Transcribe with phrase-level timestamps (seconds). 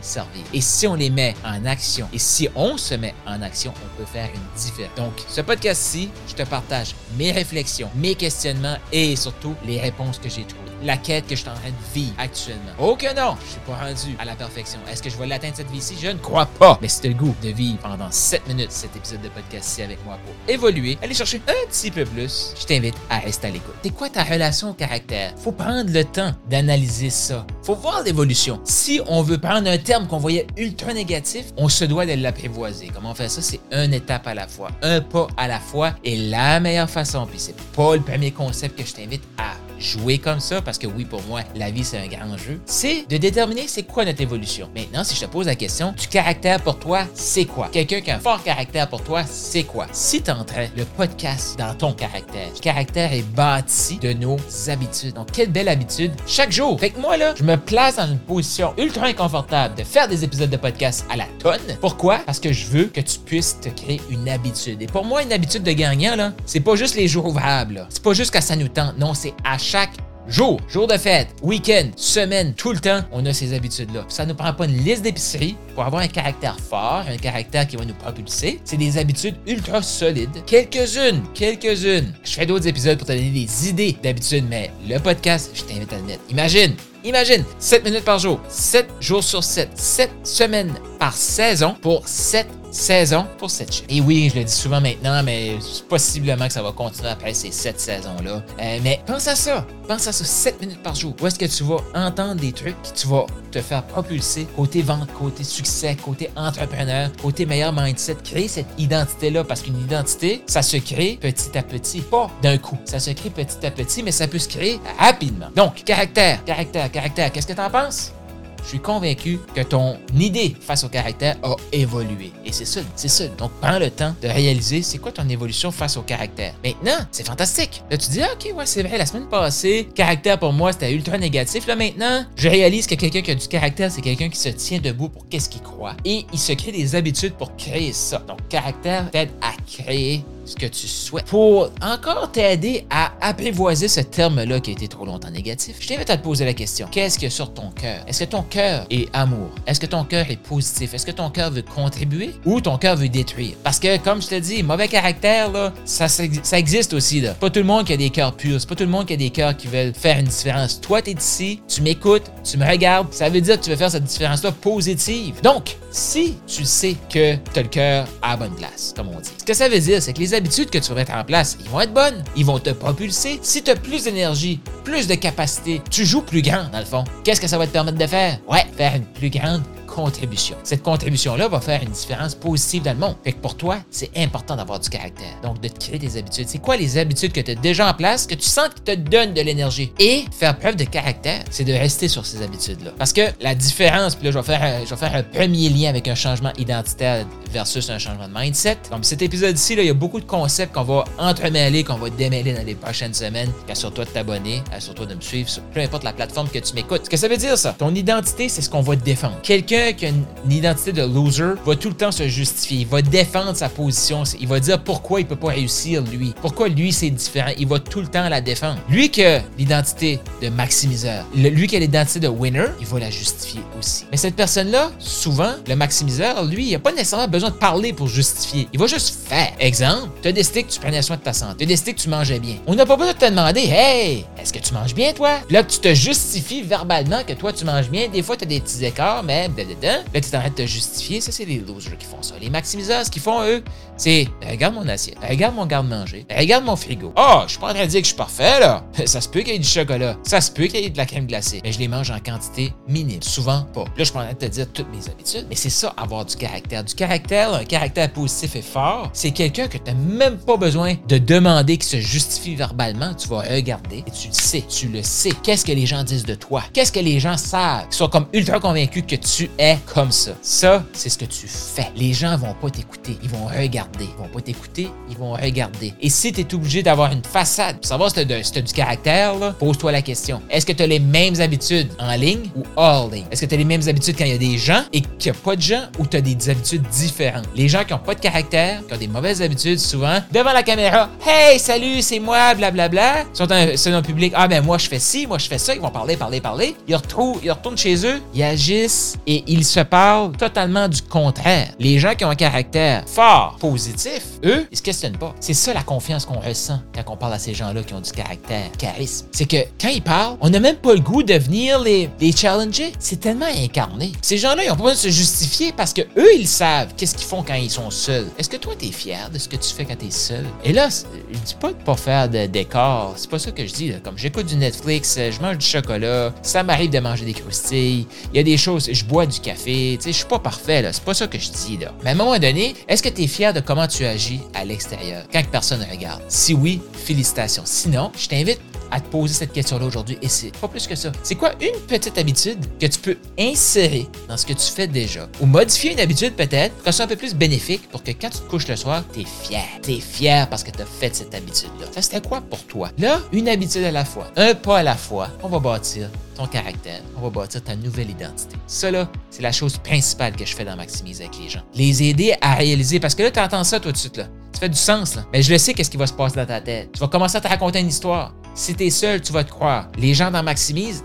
[0.00, 0.42] servir.
[0.52, 3.98] Et si on les met en action, et si on se met en action, on
[3.98, 4.96] peut faire une différence.
[4.96, 10.28] Donc, ce podcast-ci, je te partage mes réflexions, mes questionnements et surtout les réponses que
[10.28, 12.72] j'ai trouvées la quête que je suis en train de vivre actuellement.
[12.78, 14.80] Oh que non, je suis pas rendu à la perfection.
[14.90, 15.96] Est-ce que je vais l'atteindre cette vie-ci?
[16.00, 16.78] Je ne crois pas.
[16.82, 20.18] Mais c'est le goût de vivre pendant 7 minutes cet épisode de podcast-ci avec moi
[20.24, 23.74] pour évoluer, aller chercher un petit peu plus, je t'invite à rester à l'écoute.
[23.82, 25.34] C'est quoi ta relation au caractère?
[25.36, 27.46] Faut prendre le temps d'analyser ça.
[27.62, 28.60] Faut voir l'évolution.
[28.64, 32.90] Si on veut prendre un terme qu'on voyait ultra négatif, on se doit de l'apprivoiser.
[32.94, 33.42] Comment fait ça?
[33.42, 37.26] C'est une étape à la fois, un pas à la fois et la meilleure façon.
[37.26, 40.86] Puis c'est pas le premier concept que je t'invite à jouer comme ça, parce que
[40.86, 44.20] oui, pour moi, la vie, c'est un grand jeu, c'est de déterminer c'est quoi notre
[44.20, 44.68] évolution.
[44.74, 47.68] Maintenant, si je te pose la question, du caractère pour toi, c'est quoi?
[47.70, 49.86] Quelqu'un qui a un fort caractère pour toi, c'est quoi?
[49.92, 50.30] Si tu
[50.76, 54.36] le podcast dans ton caractère, le caractère est bâti de nos
[54.68, 55.14] habitudes.
[55.14, 56.78] Donc, quelle belle habitude chaque jour.
[56.78, 60.24] Fait que moi, là, je me place dans une position ultra inconfortable de faire des
[60.24, 61.60] épisodes de podcast à la tonne.
[61.80, 62.18] Pourquoi?
[62.18, 64.80] Parce que je veux que tu puisses te créer une habitude.
[64.80, 67.86] Et pour moi, une habitude de gagnant, là, c'est pas juste les jours ouvrables.
[67.88, 68.98] C'est pas juste quand ça nous tente.
[68.98, 69.94] Non, c'est à chaque
[70.28, 74.04] jour, jour de fête, week-end, semaine, tout le temps, on a ces habitudes-là.
[74.06, 77.76] Ça ne prend pas une liste d'épicerie pour avoir un caractère fort, un caractère qui
[77.76, 78.60] va nous propulser.
[78.64, 80.44] C'est des habitudes ultra solides.
[80.44, 82.12] Quelques-unes, quelques-unes.
[82.22, 85.90] Je fais d'autres épisodes pour te donner des idées d'habitudes, mais le podcast, je t'invite
[85.90, 86.22] à le mettre.
[86.28, 92.06] Imagine, Imagine, 7 minutes par jour, 7 jours sur 7, 7 semaines par saison pour
[92.06, 93.86] 7 saison pour cette chaîne.
[93.88, 95.56] Et oui, je le dis souvent maintenant, mais
[95.88, 98.42] possiblement que ça va continuer après ces sept saisons-là.
[98.60, 99.66] Euh, mais pense à ça.
[99.86, 101.14] Pense à ça 7 minutes par jour.
[101.20, 104.80] Où est-ce que tu vas entendre des trucs qui tu vas te faire propulser côté
[104.82, 108.16] vente, côté succès, côté entrepreneur, côté meilleur mindset.
[108.24, 112.78] Créer cette identité-là parce qu'une identité, ça se crée petit à petit, pas d'un coup.
[112.84, 115.48] Ça se crée petit à petit, mais ça peut se créer rapidement.
[115.54, 117.32] Donc, caractère, caractère, caractère.
[117.32, 118.12] Qu'est-ce que tu en penses?
[118.62, 122.32] Je suis convaincu que ton idée face au caractère a évolué.
[122.44, 123.26] Et c'est ça, c'est ça.
[123.38, 126.54] Donc, prends le temps de réaliser c'est quoi ton évolution face au caractère.
[126.64, 127.82] Maintenant, c'est fantastique.
[127.90, 130.92] Là, tu dis, ah, OK, ouais, c'est vrai, la semaine passée, caractère pour moi, c'était
[130.92, 131.66] ultra négatif.
[131.66, 134.78] Là, maintenant, je réalise que quelqu'un qui a du caractère, c'est quelqu'un qui se tient
[134.78, 135.94] debout pour qu'est-ce qu'il croit.
[136.04, 138.18] Et il se crée des habitudes pour créer ça.
[138.26, 141.26] Donc, caractère t'aide à créer ce que tu souhaites.
[141.26, 146.10] Pour encore t'aider à apprivoiser ce terme-là qui a été trop longtemps négatif, je t'invite
[146.10, 146.88] à te poser la question.
[146.90, 148.04] Qu'est-ce qu'il y a sur ton cœur?
[148.06, 149.50] Est-ce que ton cœur est amour?
[149.66, 150.94] Est-ce que ton cœur est positif?
[150.94, 153.54] Est-ce que ton cœur veut contribuer ou ton cœur veut détruire?
[153.62, 157.20] Parce que, comme je te dis, mauvais caractère, là, ça, ça existe aussi.
[157.20, 157.34] Là.
[157.34, 158.60] Pas tout le monde qui a des cœurs purs.
[158.60, 160.80] C'est pas tout le monde qui a des cœurs qui veulent faire une différence.
[160.80, 163.12] Toi, tu es ici, tu m'écoutes, tu me regardes.
[163.12, 165.40] Ça veut dire que tu veux faire cette différence-là positive.
[165.42, 169.30] Donc, si tu sais que tu le cœur à la bonne place, comme on dit,
[169.68, 171.92] veut dire, c'est que les habitudes que tu vas mettre en place, ils vont être
[171.92, 173.38] bonnes, ils vont te propulser.
[173.42, 177.04] Si tu as plus d'énergie, plus de capacité, tu joues plus grand dans le fond.
[177.24, 178.38] Qu'est-ce que ça va te permettre de faire?
[178.48, 179.62] Ouais, faire une plus grande
[179.94, 180.56] contribution.
[180.64, 183.16] Cette contribution-là va faire une différence positive dans le monde.
[183.22, 185.40] Fait que pour toi, c'est important d'avoir du caractère.
[185.42, 186.48] Donc, de te créer des habitudes.
[186.48, 188.94] C'est quoi les habitudes que tu as déjà en place, que tu sens qui te
[188.94, 189.92] donnent de l'énergie?
[189.98, 192.92] Et faire preuve de caractère, c'est de rester sur ces habitudes-là.
[192.98, 195.88] Parce que la différence, puis là, je vais, faire je vais faire un premier lien
[195.88, 198.78] avec un changement identitaire versus un changement de mindset.
[198.90, 202.52] Comme cet épisode-ci, il y a beaucoup de concepts qu'on va entremêler, qu'on va démêler
[202.54, 203.50] dans les prochaines semaines.
[203.68, 207.04] Assure-toi de t'abonner, assure-toi de me suivre sur peu importe la plateforme que tu m'écoutes.
[207.04, 207.74] Ce que ça veut dire, ça?
[207.78, 209.38] Ton identité, c'est ce qu'on va défendre.
[209.42, 212.80] Quelqu'un qui a une, identité de loser va tout le temps se justifier.
[212.80, 214.22] Il va défendre sa position.
[214.40, 216.34] Il va dire pourquoi il peut pas réussir, lui.
[216.40, 217.50] Pourquoi lui, c'est différent?
[217.58, 218.78] Il va tout le temps la défendre.
[218.88, 223.10] Lui qui a l'identité de maximiseur, lui qui a l'identité de winner, il va la
[223.10, 224.04] justifier aussi.
[224.10, 228.08] Mais cette personne-là, souvent, le maximiseur, lui, il n'a pas nécessairement besoin de parler pour
[228.08, 228.68] justifier.
[228.72, 229.52] Il va juste faire.
[229.58, 231.58] Exemple, tu as décidé que tu prenais soin de ta santé.
[231.58, 232.56] Tu as décidé que tu mangeais bien.
[232.66, 235.38] On n'a pas besoin de te demander, hey, est-ce que tu manges bien, toi?
[235.50, 238.08] Là, tu te justifies verbalement que toi, tu manges bien.
[238.08, 239.48] Des fois, tu as des petits écarts, mais
[239.82, 241.20] Là, tu es en train de te justifier.
[241.20, 242.34] Ça, c'est les losers qui font ça.
[242.40, 243.62] Les maximiseurs, ce qu'ils font, eux,
[243.96, 247.12] c'est regarde mon assiette, regarde mon garde-manger, regarde mon frigo.
[247.16, 248.84] Ah, je suis pas en train de dire que je suis parfait, là.
[249.06, 250.16] Ça se peut qu'il y ait du chocolat.
[250.24, 251.60] Ça se peut qu'il y ait de la crème glacée.
[251.64, 253.22] Mais je les mange en quantité minime.
[253.22, 253.84] Souvent pas.
[253.84, 255.46] Là, je suis pas en train de te dire toutes mes habitudes.
[255.48, 256.84] Mais c'est ça, avoir du caractère.
[256.84, 260.94] Du caractère, un caractère positif et fort, c'est quelqu'un que tu n'as même pas besoin
[261.08, 263.14] de demander qui se justifie verbalement.
[263.14, 264.64] Tu vas regarder et tu le sais.
[264.68, 265.30] Tu le sais.
[265.42, 266.62] Qu'est-ce que les gens disent de toi?
[266.72, 267.86] Qu'est-ce que les gens savent?
[267.90, 270.32] Ils sont comme ultra convaincus que tu es comme ça.
[270.42, 271.90] Ça, c'est ce que tu fais.
[271.96, 274.04] Les gens vont pas t'écouter, ils vont regarder.
[274.04, 275.94] Ils vont pas t'écouter, ils vont regarder.
[276.00, 279.34] Et si tu es obligé d'avoir une façade, pour savoir si tu as, du caractère,
[279.58, 280.42] pose-toi la question.
[280.50, 283.24] Est-ce que tu as les mêmes habitudes en ligne ou hors ligne?
[283.30, 285.32] Est-ce que tu as les mêmes habitudes quand il y a des gens et qu'il
[285.32, 287.48] n'y a pas de gens ou tu as des habitudes différentes?
[287.54, 290.62] Les gens qui n'ont pas de caractère, qui ont des mauvaises habitudes, souvent, devant la
[290.62, 294.98] caméra, Hey, salut, c'est moi, blablabla, sont un, un public, ah ben moi je fais
[294.98, 296.74] ci, moi je fais ça, ils vont parler, parler, parler.
[296.88, 296.96] Ils,
[297.42, 301.68] ils retournent chez eux, ils agissent et ils se parlent totalement du contraire.
[301.78, 305.34] Les gens qui ont un caractère fort, positif, eux, ils se questionnent pas.
[305.40, 308.12] C'est ça la confiance qu'on ressent quand on parle à ces gens-là qui ont du
[308.12, 309.26] caractère, charisme.
[309.32, 312.92] C'est que quand ils parlent, on n'a même pas le goût de venir les, challenger.
[312.98, 314.12] C'est tellement incarné.
[314.22, 317.14] Ces gens-là, ils ont pas besoin de se justifier parce que eux, ils savent qu'est-ce
[317.14, 318.26] qu'ils font quand ils sont seuls.
[318.38, 320.44] Est-ce que toi, tu es fier de ce que tu fais quand tu es seul?
[320.64, 323.14] Et là, je dis pas de pas faire de décor.
[323.16, 323.92] C'est pas ça que je dis.
[324.02, 328.36] Comme j'écoute du Netflix, je mange du chocolat, ça m'arrive de manger des croustilles, il
[328.36, 330.92] y a des choses, je bois du café, tu sais, je suis pas parfait, là.
[330.92, 331.92] C'est pas ça que je dis, là.
[332.02, 334.64] Mais à un moment donné, est-ce que tu es fier de comment tu agis à
[334.64, 336.22] l'extérieur quand personne ne regarde?
[336.28, 337.64] Si oui, félicitations.
[337.66, 338.60] Sinon, je t'invite
[338.92, 340.18] à te poser cette question-là aujourd'hui.
[340.22, 341.10] Et c'est pas plus que ça.
[341.22, 345.28] C'est quoi une petite habitude que tu peux insérer dans ce que tu fais déjà?
[345.40, 348.30] Ou modifier une habitude peut-être pour qu'elle soit un peu plus bénéfique pour que quand
[348.30, 349.64] tu te couches le soir, tu es fier.
[349.82, 351.86] Tu es fier parce que tu as fait cette habitude-là.
[351.92, 352.90] Ça, c'était quoi pour toi?
[352.98, 356.46] Là, une habitude à la fois, un pas à la fois, on va bâtir ton
[356.46, 358.56] caractère, on va bâtir ta nouvelle identité.
[358.66, 361.62] Ça, là, c'est la chose principale que je fais dans Maximise avec les gens.
[361.74, 364.24] Les aider à réaliser, parce que là, tu entends ça tout de suite, là.
[364.52, 365.24] Ça fait du sens, là.
[365.32, 366.90] Mais je le sais qu'est-ce qui va se passer dans ta tête.
[366.92, 368.34] Tu vas commencer à te raconter une histoire.
[368.54, 369.88] Si tu seul, tu vas te croire.
[369.96, 371.02] Les gens dans Maximise,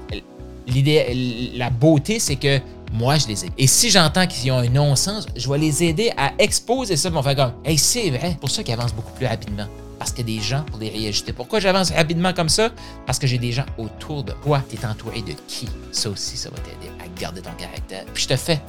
[0.68, 2.60] l'idée, la beauté, c'est que
[2.94, 3.50] moi, je les ai.
[3.58, 7.10] Et si j'entends qu'ils ont un non-sens, je vais les aider à exposer ça.
[7.10, 7.24] Ils vont
[7.66, 8.38] hey, c'est vrai.
[8.40, 9.68] pour ça qu'ils avancent beaucoup plus rapidement.
[9.98, 11.34] Parce qu'il y a des gens pour les réajuster.
[11.34, 12.70] Pourquoi j'avance rapidement comme ça?
[13.06, 14.62] Parce que j'ai des gens autour de toi.
[14.70, 15.68] Tu es entouré de qui?
[15.92, 18.06] Ça aussi, ça va t'aider à garder ton caractère.
[18.14, 18.62] Puis je te fais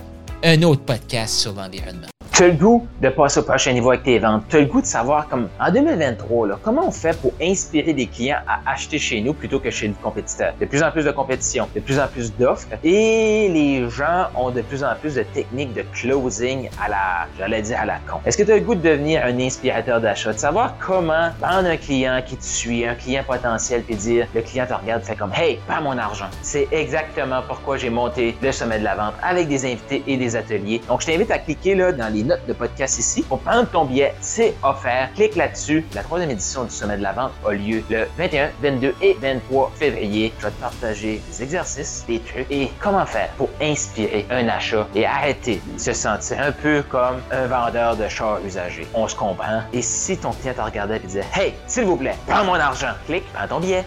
[0.42, 2.08] un autre podcast sur l'environnement.
[2.38, 4.44] Tu as le goût de passer au prochain niveau avec tes ventes.
[4.48, 7.92] Tu as le goût de savoir, comme en 2023, là, comment on fait pour inspirer
[7.94, 10.54] des clients à acheter chez nous plutôt que chez le compétiteur?
[10.60, 14.52] De plus en plus de compétition, de plus en plus d'offres et les gens ont
[14.52, 18.20] de plus en plus de techniques de closing à la, j'allais dire à la con.
[18.24, 21.68] Est-ce que tu as le goût de devenir un inspirateur d'achat, de savoir comment prendre
[21.68, 25.16] un client qui te suit, un client potentiel, puis dire, le client te regarde, fait
[25.16, 26.28] comme, hey, pas mon argent.
[26.42, 30.36] C'est exactement pourquoi j'ai monté le sommet de la vente avec des invités et des
[30.36, 30.80] ateliers.
[30.86, 33.22] Donc, je t'invite à cliquer là dans les notes de podcast ici.
[33.22, 35.10] Pour prendre ton billet, c'est offert.
[35.14, 35.84] Clique là-dessus.
[35.94, 39.72] La troisième édition du Sommet de la Vente a lieu le 21, 22 et 23
[39.74, 40.32] février.
[40.38, 44.86] Je vais te partager des exercices, des trucs et comment faire pour inspirer un achat
[44.94, 48.86] et arrêter de se sentir un peu comme un vendeur de chars usagés.
[48.94, 49.62] On se comprend.
[49.72, 52.92] Et si ton client te regardait et disait Hey, s'il vous plaît, prends mon argent,
[53.06, 53.84] clique, prends ton billet.